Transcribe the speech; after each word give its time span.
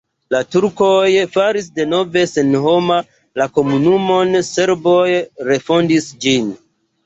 La 0.35 0.39
turkoj 0.53 1.09
faris 1.35 1.67
denove 1.75 2.23
senhoma 2.33 2.99
la 3.43 3.49
komunumon, 3.61 4.35
serboj 4.51 5.07
refondis 5.53 6.13
ĝin. 6.27 6.53